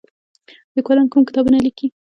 [0.75, 1.87] لیکوالان کوم کتابونه لیکي؟